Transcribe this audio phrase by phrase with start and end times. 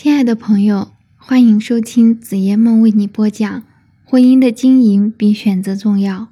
[0.00, 3.64] 亲爱的朋友，欢迎收听子夜梦为你播讲。
[4.04, 6.28] 婚姻的经营比选择重要。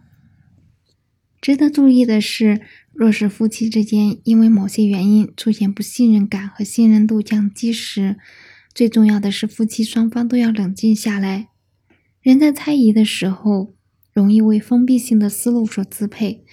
[1.41, 2.60] 值得注意的是，
[2.92, 8.14] 若是夫妻之间因为某些原因出现不信任感和信任度降低时，
[8.73, 11.48] 最重要的是夫妻双方都要冷静下来。
[12.23, 13.75] 人在猜疑的时候，
[14.12, 16.45] 容易为封闭性的思路所支配，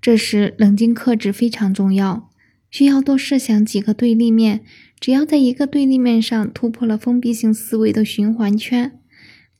[0.00, 2.30] 这时冷静克制非常重要。
[2.76, 4.62] 需要多设想几个对立面，
[5.00, 9.00] 只要在一个对立面上突破了封闭性思维的循环圈，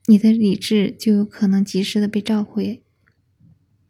[0.04, 2.82] 你的理智就有可能及时的被召回。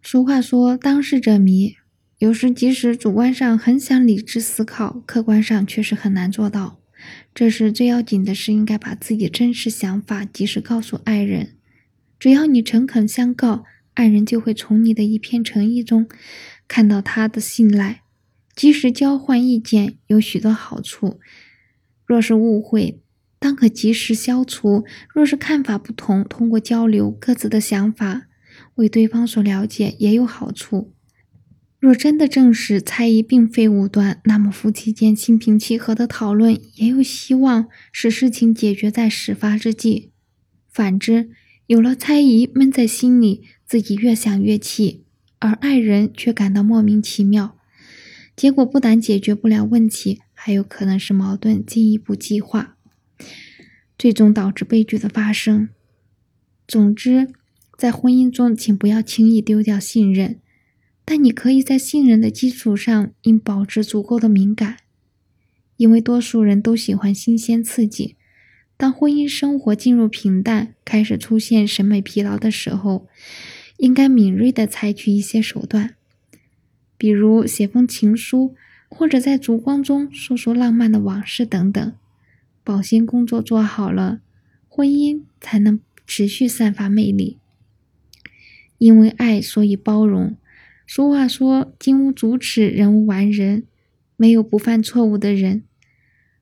[0.01, 1.75] 俗话说：“当事者迷。”
[2.19, 6.79] 有时即使主观上很想理智思考，客观上却是很难做到。
[7.35, 11.57] 这时最要紧的是，应该把自己真实想法及时告诉爱人。
[12.21, 16.07] 只要你诚恳相告，爱人就会从你的一片诚意中
[16.69, 18.03] 看到他的信赖。
[18.57, 21.21] 及时交换意见有许多好处。
[22.07, 23.01] 若是误会，
[23.39, 24.83] 当可及时消除；
[25.15, 28.23] 若是看法不同，通过交流各自的想法，
[28.77, 30.95] 为对方所了解也有好处。
[31.79, 40.11] 若真的证实猜疑并非无端，那么夫妻间心平气和的讨论也有希望使事情解决在始发之际。
[40.73, 41.29] 反之，
[41.67, 45.05] 有了猜疑闷在心里，自己越想越气，
[45.39, 47.59] 而爱人却感到莫名其妙。
[48.37, 52.77] 结果不但解决不了问题，还有可能是矛盾进一步激化，
[53.99, 55.71] 最终导致悲剧的发生。
[56.69, 57.29] 总之，
[57.79, 60.39] 在婚姻中，请不要轻易丢掉信任，
[61.05, 64.77] 但你可以在信任的基础上，应保持足够的敏感，
[65.79, 68.17] 因为多数人都喜欢新鲜刺激。
[68.77, 73.09] 当婚姻生活进入平淡，开始出现审美疲劳的时候，
[73.79, 75.96] 应该敏锐地采取一些手段。
[76.99, 78.55] 比如写封情书，
[78.89, 81.93] 或者在烛光中说说浪漫的往事等等。
[82.65, 84.21] 保鲜工作做好了，
[84.69, 87.39] 婚姻才能持续散发魅力。
[88.79, 90.37] 因为爱，所以包容。
[90.87, 93.65] 俗话说：“金无足赤，人无完人。”
[94.19, 95.63] 没有不犯错误的人。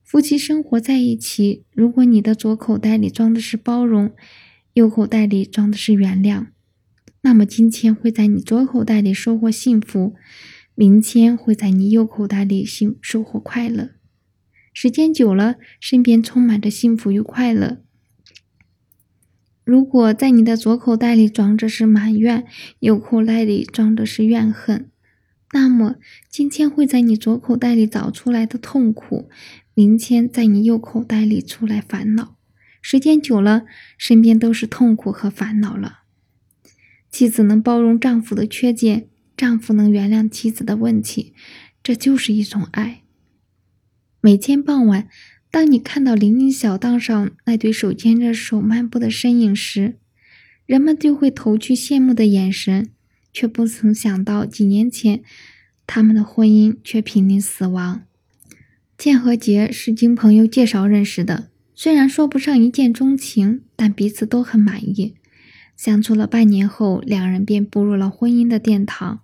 [0.05, 4.13] 夫妻生活在一起，如果你的左口袋里装的是包容，
[4.75, 6.47] 右口袋里装的是原谅。
[7.25, 10.15] 那么今天会在你左口袋里收获幸福，
[10.75, 13.93] 明天会在你右口袋里幸收获快乐。
[14.75, 17.79] 时间久了，身边充满着幸福与快乐。
[19.65, 22.45] 如果在你的左口袋里装着是埋怨，
[22.81, 24.91] 右口袋里装的是怨恨，
[25.55, 25.95] 那么
[26.29, 29.31] 今天会在你左口袋里找出来的痛苦，
[29.73, 32.37] 明天在你右口袋里出来烦恼。
[32.83, 33.65] 时间久了，
[33.97, 36.01] 身边都是痛苦和烦恼了。
[37.15, 41.33] 妻子能包容丈夫的缺点，丈夫能原谅妻子的问题，
[41.81, 43.03] 这就是一种爱。
[44.21, 45.07] 每天傍晚，
[45.49, 49.95] 当你看到林荫小道上那对手牵着手漫步的身影时，
[50.67, 52.91] 人们就会投去羡慕的眼神，
[53.33, 55.23] 却不曾想到几年前
[55.87, 58.03] 他们的婚姻却濒临死亡。
[58.99, 65.15] 建和杰是经朋友介绍认识的，虽然说不上一见钟情，但彼此都很满意。
[65.85, 69.21] 相处了半年后，两人便步入了婚姻的殿堂。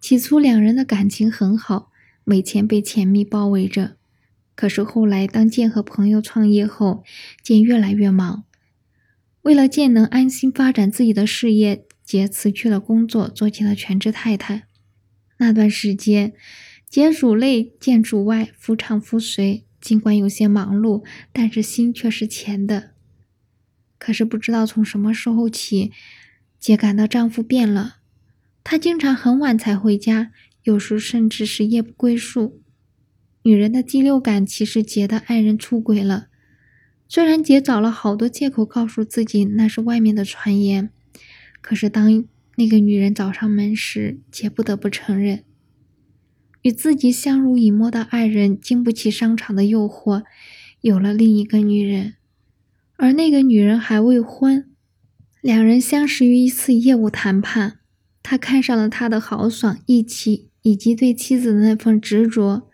[0.00, 1.92] 起初，两人的感情很好，
[2.24, 3.94] 每天被甜蜜包围着。
[4.56, 7.04] 可是后来，当建和朋友创业后，
[7.40, 8.42] 建越来越忙。
[9.42, 14.64] 为了建能安心发展自己的事业，杰辞去了工作，做起了全职太太。
[15.38, 16.32] 那段时间，
[16.88, 19.62] 杰主内建主外，夫唱妇随。
[19.80, 22.95] 尽管有些忙碌，但是心却是甜的。
[23.98, 25.92] 可是不知道从什么时候起，
[26.58, 27.96] 姐感到丈夫变了。
[28.62, 30.32] 他经常很晚才回家，
[30.64, 32.60] 有时甚至是夜不归宿。
[33.42, 36.26] 女人的第六感其实杰的爱人出轨了。
[37.08, 40.90] 虽然杰找了好多借口告诉自己那是外面的传言，
[41.60, 42.24] 可是当
[42.56, 45.44] 那个女人找上门时，杰不得不承认，
[46.62, 50.24] 与自己相濡以沫的爱人经不起商场的诱惑，
[50.80, 52.14] 有了另一个女人。
[52.98, 54.70] 而那个女人还未婚，
[55.42, 57.80] 两人相识于一次业务谈判，
[58.22, 62.70] 他看上了她的豪爽义气以及对妻子的那份执着，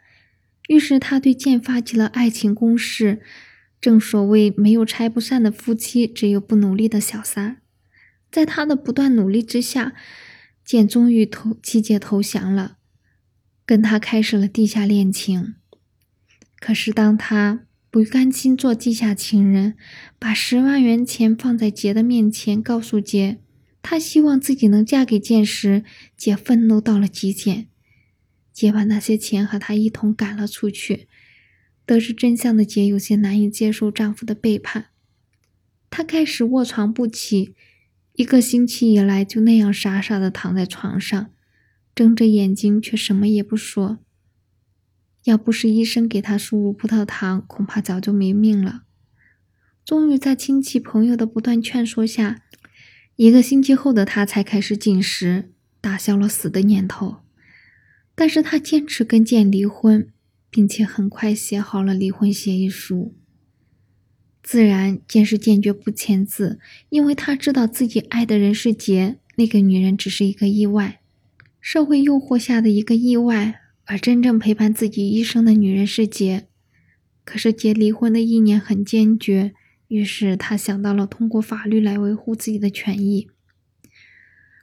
[0.69, 3.21] 于是他对剑发起了爱情攻势。
[3.81, 7.61] 正所谓没有拆不散的夫妻，只有不努力的小三。
[8.31, 9.93] 在他的不断努力之下，
[10.65, 12.77] 剑终于投弃剑投降了，
[13.67, 15.57] 跟他开始了地下恋情。
[16.61, 17.67] 可是当他。
[17.93, 19.77] 不甘心做地下情人，
[20.19, 23.39] 把十万元钱放在杰的面前，告诉杰，
[23.83, 25.85] 他希望自己能嫁给剑时，
[26.17, 27.69] 杰愤怒到了极点。
[28.51, 31.07] 杰把那些钱和他一同赶了出去。
[31.85, 34.87] 得知真相的杰有些难以接受丈夫的背叛，
[35.91, 37.55] 她开始卧床不起，
[38.15, 41.31] 一个星期以来就那样傻傻的躺在床上，
[41.95, 43.99] 睁着眼睛却什么也不说。
[45.25, 48.83] 要不是医生给他输入葡萄糖，恐怕早就没命了。
[49.85, 52.43] 终于在亲戚朋友的不断劝说下，
[53.17, 57.19] 一个星期后的他才开始进食，打消了死的念头。
[58.15, 60.09] 但是他坚持跟健离婚。
[60.53, 63.17] 并且很快写好了离婚协议书。
[64.43, 66.61] 自然，剑是坚决不签字，
[66.91, 71.01] 因为他知道自己爱的人是杰，那个女人只是一个意外，
[71.59, 76.47] 社会诱惑下的一个意外，而真正陪伴自己一生的女人是杰。
[77.25, 79.55] 可是杰离婚的意念很坚决，
[79.89, 83.29] 于是他想到了通过法律来维护自己的权益。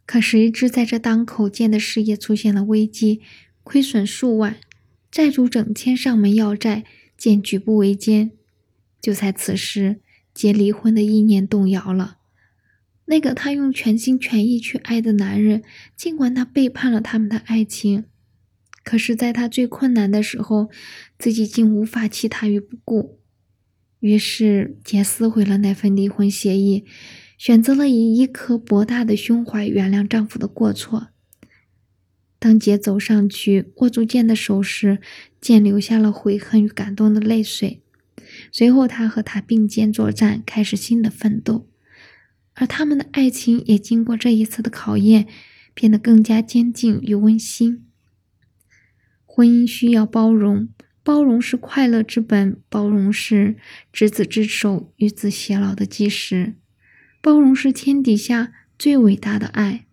[0.05, 3.21] 可谁知在这当口，建的事业出现了危机，
[3.63, 4.57] 亏损数万。
[5.11, 6.83] 债主整天上门要债，
[7.17, 8.31] 见举步维艰。
[8.99, 10.01] 就在此时，
[10.33, 12.17] 结离婚的意念动摇了。
[13.05, 15.63] 那个他用全心全意去爱的男人，
[15.95, 18.05] 尽管他背叛了他们的爱情，
[18.89, 20.71] 可是，在他最困难的时候，
[21.19, 23.19] 自己竟无法弃他于不顾。
[23.99, 26.85] 于是，杰撕毁了那份离婚协议，
[27.37, 31.09] 选择了以一颗博大的胸怀原谅丈夫的过错。
[32.39, 34.97] 当杰走上去握住剑的手时，
[35.39, 37.83] 剑流下了悔恨与感动的泪水。
[38.51, 41.67] 随后，他和他并肩作战，开始新的奋斗。
[42.55, 45.27] 而他们的爱情也经过这一次的考验，
[45.75, 47.85] 变得更加坚定与温馨。
[49.39, 50.67] 婚姻需要包容，
[51.01, 53.55] 包容是快乐之本，包容是
[53.93, 56.55] 执子之手与子偕老的基石，
[57.21, 59.85] 包容是天底下最伟大的爱。